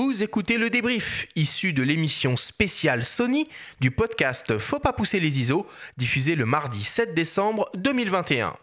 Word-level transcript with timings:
Vous 0.00 0.22
écoutez 0.22 0.58
le 0.58 0.70
débrief, 0.70 1.26
issu 1.34 1.72
de 1.72 1.82
l'émission 1.82 2.36
spéciale 2.36 3.04
Sony 3.04 3.48
du 3.80 3.90
podcast 3.90 4.56
Faut 4.58 4.78
pas 4.78 4.92
pousser 4.92 5.18
les 5.18 5.40
ISO, 5.40 5.66
diffusé 5.96 6.36
le 6.36 6.46
mardi 6.46 6.84
7 6.84 7.14
décembre 7.14 7.68
2021. 7.74 8.54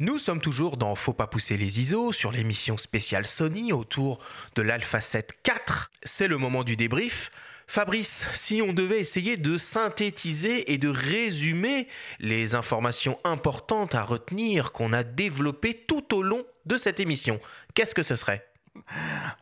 Nous 0.00 0.18
sommes 0.18 0.40
toujours 0.40 0.76
dans 0.76 0.96
Faut 0.96 1.12
pas 1.12 1.28
pousser 1.28 1.56
les 1.56 1.78
ISO 1.78 2.10
sur 2.10 2.32
l'émission 2.32 2.76
spéciale 2.76 3.26
Sony 3.28 3.72
autour 3.72 4.18
de 4.56 4.62
l'Alpha 4.62 5.00
7 5.00 5.38
IV. 5.46 5.90
C'est 6.02 6.26
le 6.26 6.38
moment 6.38 6.64
du 6.64 6.74
débrief. 6.74 7.30
Fabrice, 7.70 8.26
si 8.32 8.62
on 8.62 8.72
devait 8.72 8.98
essayer 8.98 9.36
de 9.36 9.56
synthétiser 9.56 10.72
et 10.72 10.76
de 10.76 10.88
résumer 10.88 11.86
les 12.18 12.56
informations 12.56 13.16
importantes 13.22 13.94
à 13.94 14.02
retenir 14.02 14.72
qu'on 14.72 14.92
a 14.92 15.04
développées 15.04 15.84
tout 15.86 16.12
au 16.12 16.20
long 16.20 16.42
de 16.66 16.76
cette 16.76 16.98
émission, 16.98 17.38
qu'est-ce 17.74 17.94
que 17.94 18.02
ce 18.02 18.16
serait? 18.16 18.44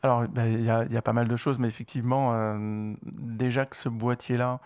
Alors, 0.03 0.29
ben, 0.29 0.45
il 0.45 0.63
y, 0.63 0.69
a 0.71 1.03
pas 1.03 1.15
mal 1.15 1.27
de 1.27 1.37
choses, 1.37 1.59
mais 1.59 1.69
effectivement, 1.69 2.35
euh, 2.35 2.93
déjà 3.03 3.65
que 3.65 3.77
ce 3.77 3.89
boîtier-là 3.89 4.61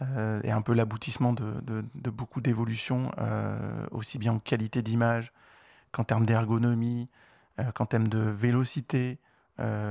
euh, 0.00 0.40
est 0.40 0.50
un 0.50 0.62
peu 0.62 0.72
l'aboutissement 0.72 1.34
de, 1.34 1.82
beaucoup 2.08 2.40
d'évolutions, 2.40 3.12
euh, 3.18 3.84
aussi 3.90 4.16
bien 4.16 4.32
en 4.32 4.38
qualité 4.38 4.80
d'image 4.80 5.30
qu'en 5.92 6.04
termes 6.04 6.24
d'ergonomie, 6.24 7.10
qu'en 7.74 7.84
termes 7.84 8.08
de 8.08 8.18
vélocité 8.18 9.18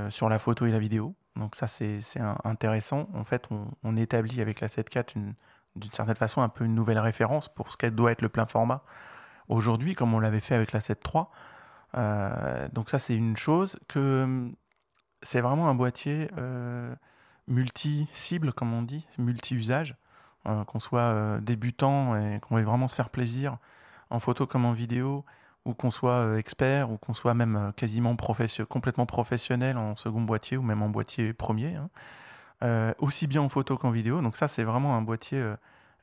sur 0.10 0.30
la 0.30 0.40
photo 0.40 0.66
et 0.66 0.72
la 0.72 0.80
vidéo. 0.80 1.14
Donc 1.36 1.56
ça, 1.56 1.68
c'est 1.68 2.02
intéressant. 2.44 3.08
En 3.14 3.24
fait, 3.24 3.48
on, 3.84 3.98
établit 3.98 4.42
avec 4.42 4.62
la 4.62 4.68
7.4 4.68 5.14
d'une 5.76 5.92
certaine 5.92 6.16
façon 6.16 6.42
un 6.42 6.50
peu 6.50 6.66
une 6.66 6.76
nouvelle 6.76 7.00
référence 7.00 7.50
pour 7.50 7.72
ce 7.72 7.78
qu'elle 7.78 7.96
doit 7.96 8.12
être 8.12 8.22
le 8.22 8.30
plein 8.30 8.46
format 8.46 8.84
aujourd'hui, 9.50 9.96
comme 9.96 10.14
on 10.14 10.20
l'avait 10.20 10.40
fait 10.40 10.56
avec 10.56 10.72
la 10.72 10.80
7.3. 10.80 11.28
Euh, 11.96 12.68
donc 12.72 12.90
ça, 12.90 13.00
c'est 13.00 13.16
une 13.16 13.38
chose 13.38 13.78
que 13.88 14.52
c'est 15.22 15.42
vraiment 15.42 15.70
un 15.70 15.76
boîtier 15.76 16.30
euh, 16.38 16.94
multi-cible, 17.48 18.54
comme 18.54 18.74
on 18.74 18.84
dit, 18.84 19.08
multi-usage, 19.18 19.96
euh, 20.46 20.64
qu'on 20.66 20.80
soit 20.80 21.40
débutant 21.42 22.16
et 22.16 22.40
qu'on 22.40 22.56
veuille 22.56 22.66
vraiment 22.66 22.88
se 22.88 22.96
faire 22.96 23.10
plaisir 23.10 23.58
en 24.10 24.20
photo 24.20 24.46
comme 24.46 24.66
en 24.66 24.74
vidéo, 24.74 25.26
ou 25.66 25.74
qu'on 25.74 25.92
soit 25.92 26.38
expert, 26.38 26.92
ou 26.92 26.98
qu'on 26.98 27.14
soit 27.14 27.34
même 27.34 27.72
quasiment 27.76 28.16
complètement 28.70 29.06
professionnel 29.06 29.78
en 29.78 29.96
second 29.96 30.22
boîtier, 30.22 30.58
ou 30.58 30.62
même 30.62 30.82
en 30.82 30.90
boîtier 30.90 31.34
premier, 31.34 31.76
hein. 31.76 32.94
aussi 33.00 33.28
bien 33.28 33.42
en 33.42 33.50
photo 33.50 33.78
qu'en 33.78 33.92
vidéo. 33.92 34.22
Donc 34.22 34.36
ça, 34.36 34.48
c'est 34.48 34.64
vraiment 34.64 34.96
un 34.98 35.02
boîtier 35.02 35.42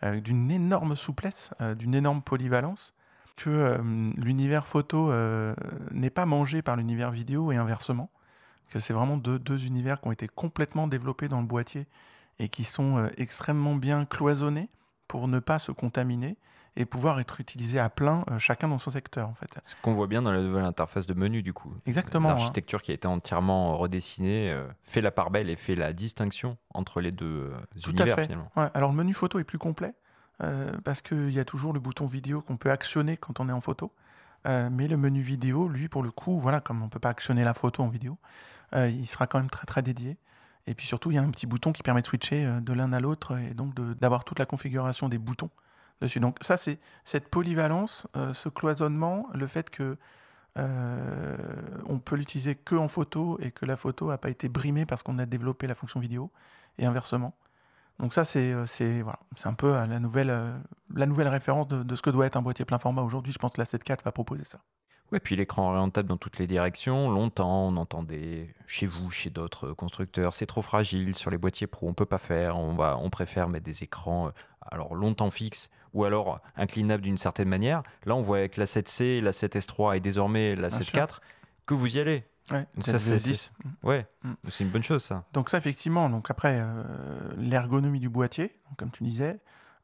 d'une 0.02 0.50
énorme 0.50 0.96
souplesse, 0.96 1.50
d'une 1.76 1.94
énorme 1.94 2.22
polyvalence, 2.22 2.94
que 3.40 3.50
euh, 3.50 3.78
l'univers 4.16 4.66
photo 4.66 5.10
euh, 5.10 5.54
n'est 5.92 6.10
pas 6.10 6.26
mangé 6.26 6.60
par 6.60 6.76
l'univers 6.76 7.10
vidéo 7.10 7.52
et 7.52 7.56
inversement, 7.56 8.10
que 8.68 8.78
c'est 8.78 8.92
vraiment 8.92 9.16
deux, 9.16 9.66
univers 9.66 10.00
qui 10.00 10.08
ont 10.08 10.12
été 10.12 10.28
complètement 10.28 10.86
développés 10.86 11.26
dans 11.26 11.40
le 11.40 11.46
boîtier 11.46 11.86
et 12.38 12.48
qui 12.50 12.64
sont 12.64 12.98
euh, 12.98 13.08
extrêmement 13.16 13.74
bien 13.74 14.04
cloisonnés 14.04 14.68
pour 15.08 15.26
ne 15.26 15.38
pas 15.38 15.58
se 15.58 15.72
contaminer 15.72 16.36
et 16.76 16.84
pouvoir 16.84 17.20
être 17.20 17.40
utilisés 17.40 17.78
à 17.78 17.90
plein, 17.90 18.24
chacun 18.38 18.68
dans 18.68 18.78
son 18.78 18.90
secteur 18.90 19.28
en 19.28 19.34
fait. 19.34 19.50
Ce 19.64 19.74
qu'on 19.82 19.92
voit 19.92 20.06
bien 20.06 20.22
dans 20.22 20.32
la 20.32 20.40
nouvelle 20.40 20.64
interface 20.64 21.06
de 21.06 21.14
menu 21.14 21.42
du 21.42 21.52
coup. 21.52 21.74
Exactement. 21.86 22.28
Hein. 22.28 22.32
L'architecture 22.34 22.80
qui 22.82 22.92
a 22.92 22.94
été 22.94 23.08
entièrement 23.08 23.76
redessinée 23.76 24.56
fait 24.82 25.00
la 25.00 25.10
part 25.10 25.30
belle 25.30 25.50
et 25.50 25.56
fait 25.56 25.74
la 25.74 25.92
distinction 25.92 26.56
entre 26.72 27.00
les 27.00 27.12
deux 27.12 27.52
Tout 27.82 27.90
univers 27.90 28.14
à 28.14 28.16
fait. 28.16 28.22
finalement. 28.24 28.50
Alors 28.74 28.90
le 28.90 28.96
menu 28.96 29.14
photo 29.14 29.38
est 29.38 29.44
plus 29.44 29.58
complet. 29.58 29.94
Euh, 30.42 30.72
parce 30.84 31.02
qu'il 31.02 31.30
y 31.30 31.38
a 31.38 31.44
toujours 31.44 31.72
le 31.72 31.80
bouton 31.80 32.06
vidéo 32.06 32.40
qu'on 32.40 32.56
peut 32.56 32.70
actionner 32.70 33.16
quand 33.16 33.40
on 33.40 33.48
est 33.48 33.52
en 33.52 33.60
photo. 33.60 33.92
Euh, 34.46 34.70
mais 34.72 34.88
le 34.88 34.96
menu 34.96 35.20
vidéo, 35.20 35.68
lui, 35.68 35.88
pour 35.88 36.02
le 36.02 36.10
coup, 36.10 36.38
voilà, 36.38 36.60
comme 36.60 36.80
on 36.80 36.86
ne 36.86 36.90
peut 36.90 36.98
pas 36.98 37.10
actionner 37.10 37.44
la 37.44 37.52
photo 37.52 37.82
en 37.82 37.88
vidéo, 37.88 38.16
euh, 38.74 38.88
il 38.88 39.06
sera 39.06 39.26
quand 39.26 39.38
même 39.38 39.50
très 39.50 39.66
très 39.66 39.82
dédié. 39.82 40.16
Et 40.66 40.74
puis 40.74 40.86
surtout, 40.86 41.10
il 41.10 41.16
y 41.16 41.18
a 41.18 41.22
un 41.22 41.30
petit 41.30 41.46
bouton 41.46 41.72
qui 41.72 41.82
permet 41.82 42.00
de 42.00 42.06
switcher 42.06 42.60
de 42.60 42.72
l'un 42.72 42.92
à 42.92 43.00
l'autre 43.00 43.38
et 43.38 43.54
donc 43.54 43.74
d'avoir 43.98 44.24
toute 44.24 44.38
la 44.38 44.46
configuration 44.46 45.08
des 45.08 45.18
boutons 45.18 45.50
Donc 46.16 46.38
ça, 46.40 46.56
c'est 46.56 46.78
cette 47.04 47.28
polyvalence, 47.28 48.06
ce 48.34 48.48
cloisonnement, 48.48 49.28
le 49.34 49.46
fait 49.46 49.68
que 49.70 49.96
on 50.56 51.98
peut 51.98 52.16
l'utiliser 52.16 52.54
que 52.54 52.74
en 52.74 52.88
photo 52.88 53.38
et 53.40 53.50
que 53.50 53.66
la 53.66 53.76
photo 53.76 54.08
n'a 54.08 54.18
pas 54.18 54.30
été 54.30 54.48
brimée 54.48 54.86
parce 54.86 55.02
qu'on 55.02 55.18
a 55.18 55.26
développé 55.26 55.66
la 55.66 55.74
fonction 55.74 56.00
vidéo 56.00 56.30
et 56.78 56.86
inversement. 56.86 57.34
Donc 58.00 58.14
ça, 58.14 58.24
c'est 58.24 58.52
euh, 58.52 58.66
voilà, 59.02 59.18
un 59.44 59.52
peu 59.52 59.74
euh, 59.74 59.86
la 59.86 60.00
nouvelle, 60.00 60.30
euh, 60.30 60.56
la 60.94 61.04
nouvelle 61.04 61.28
référence 61.28 61.68
de, 61.68 61.94
ce 61.94 62.00
que 62.00 62.08
doit 62.08 62.26
être 62.26 62.36
un 62.36 62.42
boîtier 62.42 62.64
plein 62.64 62.78
format 62.78 63.02
aujourd'hui. 63.02 63.32
Je 63.32 63.38
pense 63.38 63.52
que 63.52 63.60
la 63.60 63.66
7.4 63.66 64.02
va 64.04 64.10
proposer 64.10 64.44
ça. 64.44 64.60
Oui, 65.12 65.18
puis 65.22 65.36
l'écran 65.36 65.70
orientable 65.70 66.08
dans 66.08 66.16
toutes 66.16 66.38
les 66.38 66.46
directions. 66.46 67.10
Longtemps, 67.10 67.66
on 67.66 67.76
entendait 67.76 68.54
chez 68.66 68.86
vous, 68.86 69.10
chez 69.10 69.28
d'autres 69.28 69.72
constructeurs, 69.72 70.34
c'est 70.34 70.46
trop 70.46 70.62
fragile 70.62 71.14
sur 71.14 71.30
les 71.30 71.36
boîtiers 71.36 71.66
pro, 71.66 71.88
on 71.88 71.94
peut 71.94 72.06
pas 72.06 72.18
faire. 72.18 72.56
On 72.58 72.74
va, 72.74 72.96
on 72.96 73.10
préfère 73.10 73.48
mettre 73.48 73.64
des 73.66 73.82
écrans 73.82 74.30
alors 74.62 74.94
longtemps 74.94 75.30
fixes 75.30 75.68
ou 75.94 76.04
alors 76.04 76.40
inclinables 76.56 77.02
d'une 77.02 77.18
certaine 77.18 77.48
manière. 77.48 77.82
Là, 78.04 78.14
on 78.14 78.20
voit 78.20 78.38
avec 78.38 78.56
la 78.56 78.66
7C, 78.66 79.20
la 79.20 79.32
7S3 79.32 79.96
et 79.96 80.00
désormais 80.00 80.54
la 80.54 80.68
7.4 80.68 81.18
que 81.66 81.74
vous 81.74 81.96
y 81.96 82.00
allez. 82.00 82.24
Ouais, 82.50 82.66
donc 82.74 82.86
ça, 82.86 82.98
c'est 82.98 83.16
10. 83.16 83.52
Ouais, 83.82 84.06
mm. 84.24 84.32
c'est 84.48 84.64
une 84.64 84.70
bonne 84.70 84.82
chose, 84.82 85.04
ça. 85.04 85.24
Donc 85.32 85.50
ça, 85.50 85.58
effectivement, 85.58 86.10
donc 86.10 86.30
après, 86.30 86.58
euh, 86.60 86.82
l'ergonomie 87.38 88.00
du 88.00 88.08
boîtier, 88.08 88.58
comme 88.76 88.90
tu 88.90 89.04
disais, 89.04 89.38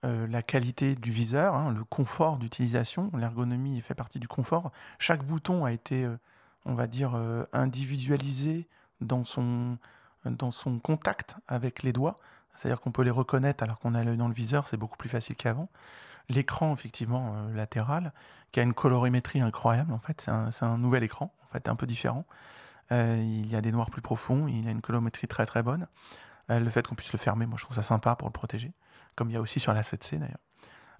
euh, 0.05 0.27
la 0.27 0.43
qualité 0.43 0.97
du 0.97 1.11
viseur, 1.11 1.55
hein, 1.55 1.72
le 1.72 1.84
confort 1.84 2.38
d'utilisation, 2.38 3.11
l'ergonomie 3.17 3.81
fait 3.81 3.94
partie 3.94 4.19
du 4.19 4.28
confort. 4.28 4.73
Chaque 4.99 5.25
bouton 5.25 5.65
a 5.65 5.73
été, 5.73 6.05
euh, 6.05 6.17
on 6.65 6.75
va 6.75 6.87
dire, 6.87 7.15
individualisé 7.53 8.69
dans 9.00 9.25
son, 9.25 9.78
dans 10.25 10.50
son 10.50 10.81
contact 10.81 11.37
avec 11.47 11.84
les 11.84 11.93
doigts. 11.93 12.19
C'est-à-dire 12.56 12.81
qu'on 12.81 12.93
peut 12.93 13.03
les 13.03 13.11
reconnaître 13.11 13.62
alors 13.62 13.78
qu'on 13.78 13.94
a 13.94 14.03
l'œil 14.03 14.17
dans 14.17 14.28
le 14.28 14.34
viseur, 14.34 14.69
c'est 14.69 14.77
beaucoup 14.77 14.97
plus 14.97 15.09
facile 15.09 15.37
qu'avant. 15.37 15.69
L'écran, 16.28 16.72
effectivement, 16.72 17.37
latéral, 17.55 18.12
qui 18.50 18.61
a 18.61 18.62
une 18.62 18.75
colorimétrie 18.75 19.41
incroyable, 19.41 19.93
en 19.93 19.99
fait, 19.99 20.28
c'est 20.50 20.65
un, 20.65 20.78
nouvel 20.78 21.05
écran, 21.05 21.33
en 21.44 21.53
fait, 21.53 21.69
un 21.69 21.77
peu 21.77 21.87
différent. 21.87 22.25
Euh, 22.93 23.17
il 23.19 23.47
y 23.47 23.56
a 23.56 23.61
des 23.61 23.72
noirs 23.72 23.91
plus 23.91 24.03
profonds, 24.03 24.47
il 24.49 24.67
a 24.69 24.71
une 24.71 24.81
colorimétrie 24.81 25.28
très 25.28 25.47
très 25.47 25.62
bonne. 25.62 25.87
Euh, 26.50 26.61
le 26.61 26.71
fait 26.71 26.87
qu'on 26.87 26.94
puisse 26.94 27.12
le 27.12 27.19
fermer, 27.19 27.47
moi 27.47 27.56
je 27.59 27.65
trouve 27.65 27.77
ça 27.77 27.83
sympa 27.83 28.15
pour 28.15 28.28
le 28.28 28.33
protéger, 28.33 28.73
comme 29.17 29.31
il 29.31 29.33
y 29.33 29.37
a 29.37 29.41
aussi 29.41 29.59
sur 29.61 29.73
la 29.73 29.83
7C 29.83 30.19
d'ailleurs. 30.19 30.38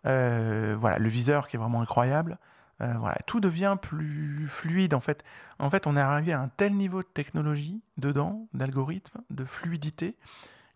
Euh, 0.07 0.77
voilà, 0.79 0.99
le 0.99 1.09
viseur 1.09 1.49
qui 1.49 1.57
est 1.57 1.59
vraiment 1.59 1.81
incroyable. 1.81 2.39
voilà, 2.79 3.17
tout 3.27 3.41
devient 3.41 3.77
plus 3.81 4.47
fluide 4.49 4.95
en 4.95 5.01
fait. 5.01 5.25
En 5.59 5.71
fait, 5.71 5.87
on 5.87 5.97
est 5.97 6.01
arrivé 6.01 6.33
à 6.33 6.41
un 6.41 6.49
tel 6.49 6.75
niveau 6.75 7.01
de 7.01 7.09
technologie 7.09 7.81
dedans, 7.97 8.49
d'algorithme, 8.53 9.23
de 9.31 9.45
fluidité, 9.45 10.19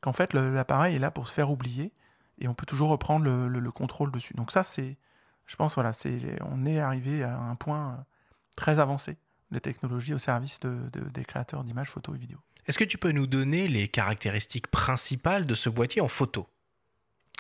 qu'en 0.01 0.13
fait 0.13 0.33
l'appareil 0.35 0.97
est 0.97 0.99
là 0.99 1.11
pour 1.11 1.29
se 1.29 1.33
faire 1.33 1.51
oublier 1.51 1.93
et 2.39 2.49
on 2.49 2.55
peut 2.55 2.67
toujours 2.67 2.89
reprendre 2.89 3.25
le, 3.25 3.49
le 3.49 3.71
contrôle 3.71 4.11
dessus. 4.11 4.35
Donc 4.35 4.51
ça, 4.51 4.63
c'est, 4.63 4.97
je 5.47 5.57
pense, 5.57 5.75
voilà, 5.75 5.93
c'est, 5.93 6.21
on 6.43 6.65
est 6.65 6.81
arrivé 6.81 7.23
à 7.23 7.39
un 7.39 7.55
point 7.55 8.05
très 8.57 8.79
avancé 8.79 9.17
les 9.51 9.61
technologies 9.61 10.15
au 10.15 10.19
service 10.19 10.61
de, 10.61 10.91
des 11.13 11.25
créateurs 11.25 11.65
d'images 11.65 11.91
photo 11.91 12.15
et 12.15 12.19
vidéo. 12.19 12.39
Est-ce 12.67 12.79
que 12.79 12.85
tu 12.85 12.99
peux 12.99 13.13
nous 13.13 13.27
donner 13.27 13.67
les 13.67 13.89
caractéristiques 13.89 14.69
principales 14.69 15.47
de 15.47 15.55
ce 15.55 15.69
boîtier 15.69 16.01
en 16.01 16.09
photo? 16.09 16.47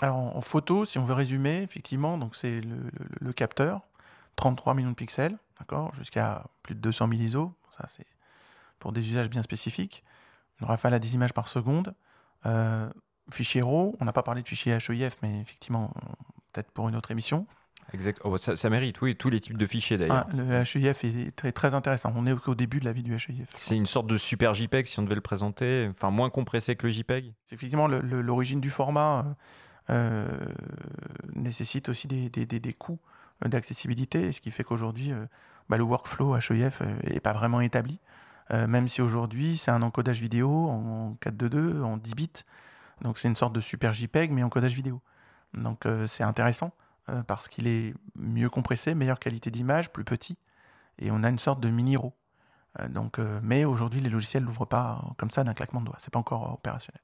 Alors 0.00 0.16
en 0.16 0.40
photo, 0.40 0.84
si 0.84 0.98
on 0.98 1.04
veut 1.04 1.14
résumer, 1.14 1.62
effectivement, 1.62 2.18
donc 2.18 2.34
c'est 2.34 2.62
le, 3.20 3.32
capteur, 3.32 3.82
33 4.36 4.74
millions 4.74 4.90
de 4.90 4.94
pixels, 4.94 5.36
d'accord, 5.58 5.94
jusqu'à 5.94 6.46
plus 6.62 6.74
de 6.74 6.80
200 6.80 7.08
000 7.10 7.20
ISO. 7.20 7.54
Ça 7.70 7.86
c'est 7.86 8.06
pour 8.78 8.92
des 8.92 9.06
usages 9.08 9.28
bien 9.28 9.42
spécifiques. 9.42 10.02
Une 10.60 10.66
rafale 10.66 10.94
à 10.94 10.98
10 10.98 11.14
images 11.14 11.32
par 11.32 11.48
seconde. 11.48 11.94
Euh, 12.46 12.88
fichier 13.32 13.62
RAW, 13.62 13.96
on 14.00 14.04
n'a 14.04 14.12
pas 14.12 14.22
parlé 14.22 14.42
de 14.42 14.48
fichier 14.48 14.72
HEIF, 14.72 15.16
mais 15.22 15.40
effectivement, 15.40 15.92
peut-être 16.52 16.70
pour 16.70 16.88
une 16.88 16.96
autre 16.96 17.10
émission. 17.10 17.46
Exact. 17.92 18.20
Oh, 18.24 18.36
ça, 18.38 18.70
mérite, 18.70 19.00
oui, 19.02 19.16
tous 19.16 19.30
les 19.30 19.40
types 19.40 19.56
de 19.56 19.66
fichiers 19.66 19.98
d'ailleurs. 19.98 20.26
Ah, 20.28 20.36
le 20.36 20.52
HEIF 20.52 21.04
est 21.04 21.34
très, 21.34 21.52
très 21.52 21.74
intéressant. 21.74 22.12
On 22.14 22.26
est 22.26 22.48
au, 22.48 22.54
début 22.54 22.80
de 22.80 22.84
la 22.84 22.92
vie 22.92 23.02
du 23.02 23.14
HEIF. 23.14 23.52
C'est 23.56 23.76
une 23.76 23.86
sorte 23.86 24.06
de 24.06 24.16
super 24.16 24.54
JPEG 24.54 24.86
si 24.86 24.98
on 25.00 25.02
devait 25.02 25.14
le 25.14 25.20
présenter, 25.20 25.88
enfin 25.90 26.10
moins 26.10 26.30
compressé 26.30 26.76
que 26.76 26.86
le 26.86 26.92
JPEG. 26.92 27.34
Effectivement, 27.50 27.88
l'origine 27.88 28.60
du 28.60 28.70
format 28.70 29.24
euh, 29.90 30.24
euh, 30.28 30.28
nécessite 31.34 31.88
aussi 31.88 32.06
des, 32.06 32.28
des, 32.28 32.46
des, 32.46 32.72
coûts 32.72 33.00
d'accessibilité, 33.44 34.30
ce 34.32 34.40
qui 34.40 34.50
fait 34.50 34.62
qu'aujourd'hui, 34.62 35.12
euh, 35.12 35.26
bah, 35.68 35.76
le 35.76 35.82
workflow 35.82 36.36
HEIF 36.36 36.82
n'est 37.08 37.20
pas 37.20 37.32
vraiment 37.32 37.60
établi. 37.60 37.98
Même 38.50 38.88
si 38.88 39.00
aujourd'hui, 39.00 39.56
c'est 39.56 39.70
un 39.70 39.82
encodage 39.82 40.20
vidéo 40.20 40.50
en 40.68 41.16
4.2.2, 41.22 41.82
en 41.82 41.96
10 41.96 42.14
bits. 42.14 42.30
Donc 43.02 43.18
c'est 43.18 43.28
une 43.28 43.36
sorte 43.36 43.52
de 43.52 43.60
super 43.60 43.92
JPEG, 43.92 44.32
mais 44.32 44.42
en 44.42 44.48
codage 44.48 44.74
vidéo. 44.74 45.00
Donc 45.54 45.86
c'est 46.06 46.24
intéressant. 46.24 46.72
Euh, 47.10 47.22
parce 47.22 47.48
qu'il 47.48 47.66
est 47.66 47.94
mieux 48.14 48.50
compressé, 48.50 48.94
meilleure 48.94 49.18
qualité 49.18 49.50
d'image, 49.50 49.90
plus 49.90 50.04
petit, 50.04 50.36
et 50.98 51.10
on 51.10 51.22
a 51.24 51.28
une 51.28 51.38
sorte 51.38 51.60
de 51.60 51.70
mini 51.70 51.96
RAW. 51.96 52.12
Euh, 52.78 52.88
donc, 52.88 53.18
euh, 53.18 53.40
mais 53.42 53.64
aujourd'hui, 53.64 54.00
les 54.00 54.10
logiciels 54.10 54.44
l'ouvrent 54.44 54.66
pas 54.66 55.02
comme 55.16 55.30
ça 55.30 55.42
d'un 55.42 55.54
claquement 55.54 55.80
de 55.80 55.86
doigts. 55.86 55.96
C'est 55.98 56.12
pas 56.12 56.18
encore 56.18 56.52
opérationnel. 56.52 57.00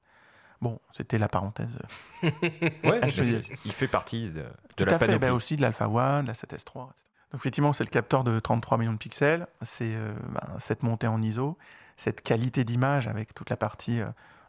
Bon, 0.61 0.79
c'était 0.93 1.19
la 1.19 1.29
parenthèse. 1.29 1.71
ouais, 2.23 3.01
il 3.65 3.73
fait 3.73 3.89
partie 3.89 4.29
de, 4.29 4.43
de 4.43 4.45
Tout 4.77 4.85
la 4.85 4.95
à 4.95 4.99
fait, 4.99 5.19
bah 5.19 5.33
aussi 5.33 5.57
de 5.57 5.63
l'Alpha 5.63 5.89
One, 5.89 6.23
de 6.23 6.29
la 6.29 6.35
7S3. 6.35 6.55
etc. 6.55 6.83
Donc 7.33 7.41
effectivement, 7.41 7.73
c'est 7.73 7.85
le 7.85 7.91
capteur 7.91 8.25
de 8.25 8.39
33 8.39 8.79
millions 8.79 8.93
de 8.93 8.99
pixels, 8.99 9.47
c'est 9.63 9.95
euh, 9.95 10.15
bah, 10.29 10.49
cette 10.61 10.83
montée 10.83 11.07
en 11.07 11.21
ISO, 11.21 11.59
cette 11.97 12.21
qualité 12.21 12.65
d'image 12.65 13.09
avec 13.09 13.35
toute 13.35 13.51
la 13.51 13.57
partie 13.57 14.01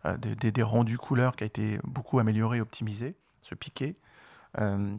euh, 0.06 0.18
des, 0.18 0.64
rendus 0.64 0.98
couleurs 0.98 1.36
qui 1.36 1.44
a 1.44 1.48
été 1.48 1.80
beaucoup 1.84 2.20
améliorée, 2.20 2.62
optimisée, 2.62 3.16
ce 3.42 3.56
piqué, 3.56 3.98
Euh, 4.60 4.98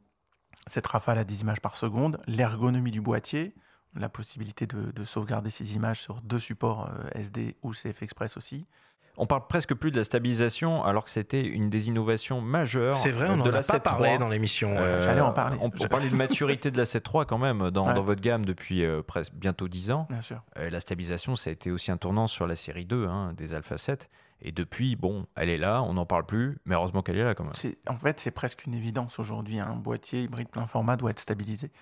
cette 0.66 0.86
rafale 0.86 1.18
à 1.18 1.24
10 1.24 1.40
images 1.40 1.60
par 1.60 1.76
seconde, 1.78 2.20
l'ergonomie 2.26 2.90
du 2.90 3.00
boîtier, 3.00 3.54
la 3.94 4.10
possibilité 4.10 4.66
de, 4.66 4.92
de 4.92 5.04
sauvegarder 5.04 5.50
ces 5.50 5.74
images 5.74 6.02
sur 6.02 6.20
deux 6.20 6.38
supports 6.38 6.90
SD 7.14 7.56
ou 7.62 7.72
CF 7.72 8.02
Express 8.02 8.36
aussi. 8.36 8.66
On 9.20 9.26
parle 9.26 9.46
presque 9.48 9.74
plus 9.74 9.90
de 9.90 9.96
la 9.96 10.04
stabilisation 10.04 10.84
alors 10.84 11.04
que 11.04 11.10
c'était 11.10 11.44
une 11.44 11.70
des 11.70 11.88
innovations 11.88 12.40
majeures 12.40 12.94
C'est 12.96 13.10
vrai, 13.10 13.28
on 13.28 13.32
de 13.36 13.38
n'en 13.38 13.44
la 13.50 13.58
a 13.58 13.62
pas 13.62 13.78
7.3. 13.78 13.80
parlé 13.82 14.18
dans 14.18 14.28
l'émission. 14.28 14.70
Euh, 14.70 15.02
J'allais 15.02 15.20
en 15.20 15.32
parler. 15.32 15.56
On, 15.60 15.66
on 15.66 15.88
parlait 15.88 16.08
de 16.08 16.14
maturité 16.16 16.70
de 16.70 16.78
la 16.78 16.84
7.3 16.84 17.26
quand 17.26 17.38
même 17.38 17.70
dans, 17.70 17.88
Ouais. 17.88 17.94
dans 17.94 18.02
votre 18.02 18.20
gamme 18.20 18.44
depuis 18.46 18.84
euh, 18.84 19.02
presque 19.02 19.32
bientôt 19.34 19.66
10 19.68 19.90
ans. 19.90 20.06
Bien 20.08 20.20
sûr. 20.22 20.42
Euh, 20.58 20.70
la 20.70 20.80
stabilisation, 20.80 21.34
ça 21.36 21.50
a 21.50 21.52
été 21.52 21.70
aussi 21.70 21.90
un 21.90 21.96
tournant 21.96 22.26
sur 22.28 22.46
la 22.46 22.54
série 22.56 22.84
2 22.84 23.06
hein, 23.08 23.32
des 23.36 23.54
Alpha 23.54 23.76
7. 23.76 24.08
Et 24.40 24.52
depuis, 24.52 24.94
bon, 24.94 25.26
elle 25.34 25.48
est 25.48 25.58
là, 25.58 25.82
on 25.82 25.94
n'en 25.94 26.06
parle 26.06 26.24
plus, 26.24 26.58
mais 26.64 26.76
heureusement 26.76 27.02
qu'elle 27.02 27.18
est 27.18 27.24
là 27.24 27.34
quand 27.34 27.42
même. 27.42 27.54
C'est- 27.56 27.76
En 27.88 27.98
fait, 27.98 28.20
c'est 28.20 28.30
presque 28.30 28.66
une 28.66 28.74
évidence 28.74 29.18
aujourd'hui. 29.18 29.58
Un 29.58 29.74
boîtier 29.74 30.22
hybride 30.22 30.48
plein 30.48 30.66
format 30.66 30.96
doit 30.96 31.10
être 31.10 31.18
stabilisé. 31.18 31.72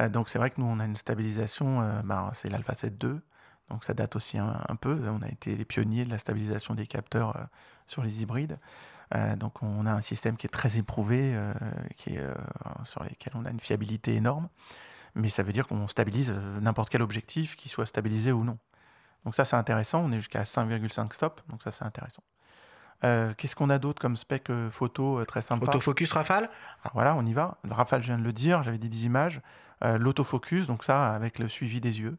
Euh, 0.00 0.08
donc, 0.08 0.30
c'est 0.30 0.38
vrai 0.38 0.48
que 0.48 0.58
nous, 0.58 0.66
on 0.66 0.80
a 0.80 0.86
une 0.86 0.96
stabilisation, 0.96 1.82
euh, 1.82 2.00
ben, 2.04 2.30
c'est 2.32 2.48
l'Alpha 2.48 2.74
7 2.74 2.94
II. 3.04 3.20
Donc, 3.70 3.84
ça 3.84 3.94
date 3.94 4.16
aussi 4.16 4.38
un, 4.38 4.60
un 4.68 4.76
peu. 4.76 4.98
On 5.08 5.22
a 5.22 5.28
été 5.28 5.54
les 5.56 5.64
pionniers 5.64 6.04
de 6.04 6.10
la 6.10 6.18
stabilisation 6.18 6.74
des 6.74 6.86
capteurs 6.86 7.36
euh, 7.36 7.40
sur 7.86 8.02
les 8.02 8.22
hybrides. 8.22 8.58
Euh, 9.14 9.36
donc, 9.36 9.62
on 9.62 9.86
a 9.86 9.92
un 9.92 10.00
système 10.00 10.36
qui 10.36 10.46
est 10.46 10.50
très 10.50 10.78
éprouvé, 10.78 11.32
euh, 11.34 11.52
qui 11.96 12.14
est, 12.14 12.26
sur 12.84 13.02
lesquels 13.04 13.32
on 13.36 13.44
a 13.44 13.50
une 13.50 13.60
fiabilité 13.60 14.14
énorme. 14.14 14.48
Mais 15.14 15.30
ça 15.30 15.42
veut 15.42 15.52
dire 15.52 15.66
qu'on 15.66 15.88
stabilise 15.88 16.30
n'importe 16.60 16.90
quel 16.90 17.02
objectif, 17.02 17.56
qu'il 17.56 17.70
soit 17.70 17.86
stabilisé 17.86 18.32
ou 18.32 18.44
non. 18.44 18.58
Donc, 19.24 19.34
ça, 19.34 19.44
c'est 19.44 19.56
intéressant. 19.56 20.00
On 20.00 20.12
est 20.12 20.18
jusqu'à 20.18 20.44
5,5 20.44 21.12
stop. 21.12 21.40
Donc, 21.48 21.62
ça, 21.62 21.72
c'est 21.72 21.84
intéressant. 21.84 22.22
Qu'est-ce 23.00 23.54
qu'on 23.54 23.70
a 23.70 23.78
d'autre 23.78 24.00
comme 24.00 24.16
spec 24.16 24.50
photo 24.72 25.24
très 25.24 25.40
sympa? 25.40 25.66
Autofocus 25.66 26.10
Rafale? 26.10 26.50
Alors 26.82 26.94
voilà, 26.94 27.14
on 27.14 27.24
y 27.24 27.32
va. 27.32 27.58
Rafale, 27.70 28.02
je 28.02 28.08
viens 28.08 28.18
de 28.18 28.24
le 28.24 28.32
dire, 28.32 28.64
j'avais 28.64 28.78
dit 28.78 28.88
10 28.88 29.04
images. 29.04 29.40
L'autofocus, 29.82 30.66
donc 30.66 30.82
ça, 30.82 31.14
avec 31.14 31.38
le 31.38 31.48
suivi 31.48 31.80
des 31.80 32.00
yeux 32.00 32.18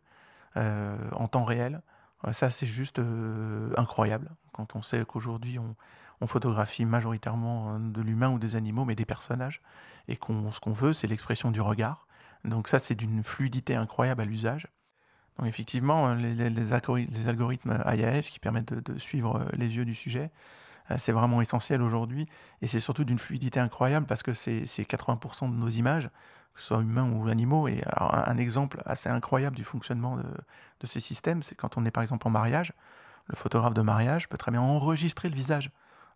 en 0.56 1.28
temps 1.28 1.44
réel. 1.44 1.82
Euh, 2.28 2.34
ça, 2.34 2.50
c'est 2.50 2.66
juste 2.66 3.00
euh, 3.00 3.72
incroyable. 3.78 4.30
Quand 4.52 4.76
on 4.76 4.82
sait 4.82 5.04
qu'aujourd'hui, 5.06 5.60
on, 5.60 5.76
photographie 6.28 6.84
majoritairement 6.86 7.76
euh, 7.76 7.80
de 7.80 8.02
l'humain 8.02 8.30
ou 8.30 8.40
des 8.40 8.56
animaux, 8.56 8.86
mais 8.86 8.96
des 8.96 9.06
personnages. 9.06 9.62
Et 10.08 10.18
qu'on 10.18 10.52
ce 10.52 10.60
qu'on 10.60 10.74
veut, 10.74 10.92
c'est 10.94 11.08
l'expression 11.08 11.52
du 11.52 11.62
regard. 11.62 12.08
Donc 12.44 12.68
ça, 12.68 12.80
c'est 12.80 12.96
d'une 12.96 13.24
fluidité 13.24 13.76
incroyable 13.76 14.22
à 14.22 14.26
l'usage. 14.26 14.68
Donc 15.38 15.48
effectivement, 15.48 16.10
euh, 16.10 16.16
les, 16.16 16.34
les- 16.36 16.50
les 16.50 16.72
algori- 16.74 17.10
les 17.12 17.28
algorithmes 17.28 17.82
IAS 17.86 18.24
qui 18.30 18.40
permettent 18.40 18.74
de, 18.74 18.98
suivre 19.00 19.38
euh, 19.38 19.46
les 19.54 19.76
yeux 19.76 19.86
du 19.86 19.96
sujet, 19.96 20.32
euh, 20.92 20.96
c'est 20.98 21.12
vraiment 21.14 21.42
essentiel 21.42 21.82
aujourd'hui. 21.82 22.28
Et 22.62 22.68
c'est 22.68 22.80
surtout 22.80 23.04
d'une 23.06 23.20
fluidité 23.20 23.60
incroyable 23.60 24.06
parce 24.06 24.24
que 24.24 24.34
c'est 24.34 24.66
c'est 24.66 24.84
80% 24.84 25.50
de 25.50 25.56
nos 25.56 25.70
images, 25.70 26.10
que 26.54 26.62
ce 26.62 26.68
soit 26.68 26.82
humains 26.82 27.10
ou 27.12 27.28
animaux. 27.28 27.68
Et 27.68 27.82
alors, 27.86 28.16
un, 28.16 28.38
exemple 28.38 28.82
assez 28.86 29.10
incroyable 29.10 29.56
du 29.56 29.64
fonctionnement 29.64 30.18
de, 30.18 30.88
ces 30.88 31.00
systèmes, 31.00 31.44
c'est 31.44 31.56
quand 31.56 31.78
on 31.78 31.86
est 31.86 31.92
par 31.92 32.04
exemple 32.04 32.28
en 32.28 32.32
mariage, 32.32 32.74
le 33.28 33.36
photographe 33.36 33.74
de 33.74 33.82
mariage 33.82 34.28
peut 34.30 34.38
très 34.38 34.52
bien 34.52 34.62
enregistrer 34.62 35.30
le 35.30 35.36
visage 35.36 35.72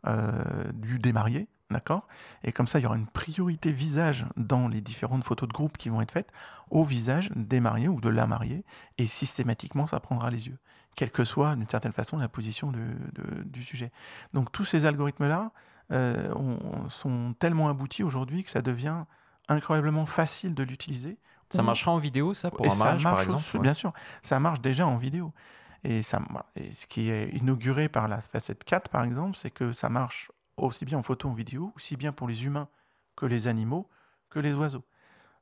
euh, 0.07 0.43
du 0.73 0.99
démarié, 0.99 1.47
d'accord? 1.69 2.07
Et 2.43 2.51
comme 2.51 2.67
ça, 2.67 2.79
il 2.79 2.83
y 2.83 2.85
aura 2.85 2.97
une 2.97 3.07
priorité 3.07 3.71
visage 3.71 4.25
dans 4.35 4.67
les 4.67 4.81
différentes 4.81 5.23
photos 5.23 5.47
de 5.47 5.53
groupe 5.53 5.77
qui 5.77 5.89
vont 5.89 6.01
être 6.01 6.11
faites 6.11 6.31
au 6.69 6.83
visage 6.83 7.29
des 7.35 7.59
mariés 7.59 7.87
ou 7.87 8.01
de 8.01 8.09
la 8.09 8.27
mariée, 8.27 8.65
et 8.97 9.07
systématiquement, 9.07 9.87
ça 9.87 9.99
prendra 9.99 10.29
les 10.29 10.47
yeux, 10.47 10.57
quelle 10.95 11.11
que 11.11 11.23
soit, 11.23 11.55
d'une 11.55 11.69
certaine 11.69 11.93
façon, 11.93 12.17
la 12.17 12.27
position 12.27 12.71
de- 12.71 13.43
du 13.45 13.63
sujet. 13.63 13.91
Donc 14.33 14.51
tous 14.51 14.65
ces 14.65 14.85
algorithmes-là 14.85 15.51
euh, 15.91 16.33
ont- 16.35 16.89
sont 16.89 17.35
tellement 17.39 17.69
aboutis 17.69 18.03
aujourd'hui 18.03 18.43
que 18.43 18.49
ça 18.49 18.61
devient 18.61 19.03
incroyablement 19.49 20.05
facile 20.05 20.53
de 20.53 20.63
l'utiliser. 20.63 21.17
Ça 21.49 21.61
marchera 21.61 21.91
en 21.91 21.97
vidéo, 21.99 22.33
ça, 22.33 22.49
pour 22.49 22.65
et 22.65 22.69
un 22.69 22.71
ça 22.71 22.77
mariage, 22.77 23.03
par 23.03 23.11
marche 23.13 23.23
exemple 23.23 23.39
aussi, 23.41 23.57
Ouais. 23.57 23.63
Bien 23.63 23.73
sûr, 23.75 23.93
ça 24.23 24.39
marche 24.39 24.61
déjà 24.61 24.87
en 24.87 24.97
vidéo. 24.97 25.31
Et, 25.83 26.01
ça, 26.01 26.19
et 26.55 26.71
ce 26.73 26.87
qui 26.87 27.09
est 27.09 27.29
inauguré 27.35 27.89
par 27.89 28.07
la 28.07 28.21
facette 28.21 28.63
4, 28.63 28.89
par 28.89 29.03
exemple, 29.03 29.37
c'est 29.37 29.51
que 29.51 29.71
ça 29.73 29.89
marche 29.89 30.31
aussi 30.57 30.85
bien 30.85 30.97
en 30.97 31.03
photo 31.03 31.29
en 31.29 31.33
vidéo, 31.33 31.71
aussi 31.75 31.95
bien 31.97 32.11
pour 32.11 32.27
les 32.27 32.45
humains 32.45 32.69
que 33.15 33.25
les 33.25 33.47
animaux, 33.47 33.87
que 34.29 34.39
les 34.39 34.53
oiseaux. 34.53 34.83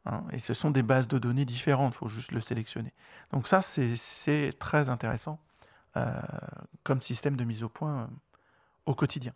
Hein, 0.05 0.23
et 0.31 0.39
ce 0.39 0.53
sont 0.55 0.71
des 0.71 0.81
bases 0.81 1.07
de 1.07 1.19
données 1.19 1.45
différentes, 1.45 1.93
il 1.93 1.97
faut 1.97 2.09
juste 2.09 2.31
le 2.31 2.41
sélectionner. 2.41 2.91
Donc 3.31 3.47
ça, 3.47 3.61
c'est- 3.61 3.95
c'est 3.97 4.51
très 4.57 4.89
intéressant 4.89 5.39
euh, 5.97 6.19
comme 6.83 7.01
système 7.01 7.35
de 7.35 7.43
mise 7.43 7.63
au 7.63 7.69
point 7.69 8.03
euh, 8.03 8.07
au 8.87 8.95
quotidien. 8.95 9.33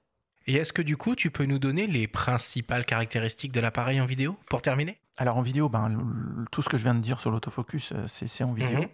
Et 0.47 0.55
est-ce 0.55 0.73
que 0.73 0.81
du 0.81 0.95
coup, 0.97 1.15
tu 1.15 1.31
peux 1.31 1.45
nous 1.45 1.59
donner 1.59 1.87
les 1.87 2.07
principales 2.07 2.85
caractéristiques 2.85 3.51
de 3.51 3.59
l'appareil 3.59 3.99
en 3.99 4.05
vidéo 4.05 4.37
pour 4.49 4.61
terminer? 4.61 4.99
Alors 5.17 5.37
en 5.37 5.41
vidéo, 5.41 5.69
ben, 5.69 5.89
le- 5.89 6.41
le- 6.41 6.45
tout 6.51 6.61
ce 6.61 6.69
que 6.69 6.77
je 6.77 6.83
viens 6.83 6.93
de 6.95 6.99
dire 6.99 7.19
sur 7.19 7.31
l'autofocus, 7.31 7.93
euh, 7.93 8.05
c'est 8.07 8.43
en 8.43 8.53
vidéo. 8.53 8.81
Mhm. 8.81 8.87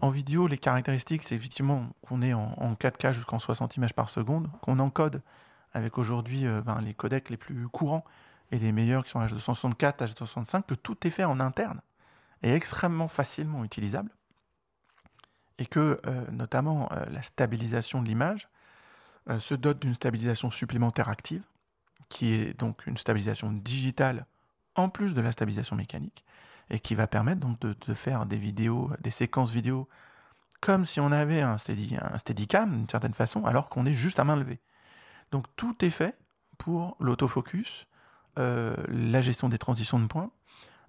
En 0.00 0.10
vidéo, 0.10 0.46
les 0.46 0.58
caractéristiques, 0.58 1.22
c'est 1.22 1.34
effectivement 1.34 1.88
qu'on 2.02 2.20
est 2.22 2.32
en, 2.34 2.52
en 2.58 2.74
4K 2.74 3.12
jusqu'en 3.12 3.38
60 3.38 3.76
images 3.76 3.94
par 3.94 4.08
seconde, 4.08 4.48
qu'on 4.60 4.78
encode 4.78 5.22
avec 5.72 5.98
aujourd'hui 5.98 6.46
euh, 6.46 6.60
ben, 6.62 6.80
les 6.80 6.94
codecs 6.94 7.30
les 7.30 7.36
plus 7.36 7.68
courants 7.68 8.04
et 8.52 8.58
les 8.58 8.70
meilleurs 8.72 9.04
qui 9.04 9.10
sont 9.10 9.20
H264, 9.24 9.98
H265, 10.04 10.62
que 10.66 10.74
tout 10.74 11.06
est 11.06 11.10
fait 11.10 11.24
en 11.24 11.40
interne 11.40 11.80
et 12.42 12.52
extrêmement 12.52 13.08
facilement 13.08 13.64
utilisable. 13.64 14.10
Et 15.58 15.66
que 15.66 16.00
euh, 16.06 16.24
notamment 16.32 16.88
euh, 16.92 17.04
la 17.10 17.22
stabilisation 17.22 18.02
de 18.02 18.08
l'image 18.08 18.48
euh, 19.30 19.38
se 19.38 19.54
dote 19.54 19.80
d'une 19.80 19.94
stabilisation 19.94 20.50
supplémentaire 20.50 21.08
active, 21.08 21.42
qui 22.08 22.32
est 22.32 22.58
donc 22.58 22.86
une 22.86 22.96
stabilisation 22.96 23.52
digitale 23.52 24.26
en 24.74 24.88
plus 24.88 25.14
de 25.14 25.20
la 25.20 25.32
stabilisation 25.32 25.76
mécanique, 25.76 26.24
et 26.70 26.80
qui 26.80 26.94
va 26.94 27.06
permettre 27.06 27.40
donc 27.40 27.60
de, 27.60 27.94
faire 27.94 28.26
des 28.26 28.38
vidéos, 28.38 28.90
des 29.00 29.10
séquences 29.10 29.50
vidéo, 29.50 29.88
comme 30.60 30.84
si 30.84 30.98
on 31.00 31.12
avait 31.12 31.42
un, 31.42 31.58
steady, 31.58 31.96
un 32.00 32.16
Steadicam 32.18 32.70
d'une 32.70 32.88
certaine 32.88 33.14
façon, 33.14 33.44
alors 33.44 33.68
qu'on 33.68 33.86
est 33.86 33.94
juste 33.94 34.18
à 34.18 34.24
main 34.24 34.36
levée. 34.36 34.60
Donc 35.30 35.46
tout 35.56 35.84
est 35.84 35.90
fait 35.90 36.16
pour 36.58 36.96
l'autofocus, 37.00 37.86
euh, 38.38 38.74
la 38.88 39.20
gestion 39.20 39.48
des 39.48 39.58
transitions 39.58 39.98
de 39.98 40.06
points, 40.06 40.30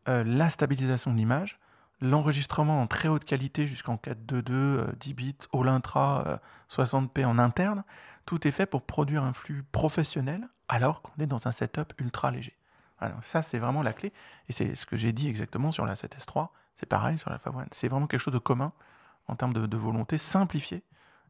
euh, 0.07 0.23
la 0.23 0.49
stabilisation 0.49 1.11
de 1.11 1.17
l'image, 1.17 1.59
l'enregistrement 2.01 2.81
en 2.81 2.87
très 2.87 3.07
haute 3.07 3.25
qualité 3.25 3.67
jusqu'en 3.67 3.95
4.2.2, 3.95 4.51
euh, 4.51 4.85
10 4.99 5.13
bits, 5.13 5.35
all 5.53 5.67
intra, 5.67 6.23
euh, 6.27 6.37
60p 6.69 7.25
en 7.25 7.39
interne. 7.39 7.83
Tout 8.25 8.47
est 8.47 8.51
fait 8.51 8.65
pour 8.65 8.81
produire 8.81 9.23
un 9.23 9.33
flux 9.33 9.63
professionnel 9.71 10.47
alors 10.67 11.01
qu'on 11.01 11.21
est 11.21 11.27
dans 11.27 11.47
un 11.47 11.51
setup 11.51 11.93
ultra 11.99 12.31
léger. 12.31 12.55
Alors 12.99 13.23
ça, 13.23 13.43
c'est 13.43 13.59
vraiment 13.59 13.83
la 13.83 13.93
clé. 13.93 14.11
Et 14.49 14.53
c'est 14.53 14.75
ce 14.75 14.85
que 14.85 14.97
j'ai 14.97 15.13
dit 15.13 15.27
exactement 15.27 15.71
sur 15.71 15.85
la 15.85 15.95
7S3. 15.95 16.49
C'est 16.75 16.85
pareil 16.85 17.17
sur 17.17 17.29
la 17.29 17.37
Fab. 17.37 17.55
C'est 17.71 17.87
vraiment 17.87 18.07
quelque 18.07 18.19
chose 18.19 18.33
de 18.33 18.39
commun 18.39 18.73
en 19.27 19.35
termes 19.35 19.53
de, 19.53 19.65
de 19.65 19.77
volonté, 19.77 20.17
simplifier 20.17 20.83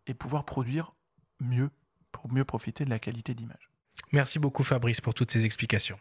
et 0.07 0.13
pouvoir 0.13 0.45
produire 0.45 0.93
mieux 1.39 1.69
pour 2.11 2.31
mieux 2.31 2.45
profiter 2.45 2.85
de 2.85 2.89
la 2.89 2.99
qualité 2.99 3.33
d'image. 3.33 3.69
Merci 4.11 4.39
beaucoup 4.39 4.63
Fabrice 4.63 5.01
pour 5.01 5.13
toutes 5.13 5.31
ces 5.31 5.45
explications. 5.45 5.99